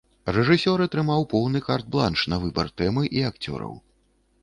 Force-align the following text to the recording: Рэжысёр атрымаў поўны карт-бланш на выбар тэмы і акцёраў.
Рэжысёр 0.35 0.83
атрымаў 0.85 1.27
поўны 1.35 1.63
карт-бланш 1.69 2.25
на 2.35 2.43
выбар 2.47 2.75
тэмы 2.83 3.09
і 3.19 3.27
акцёраў. 3.33 3.81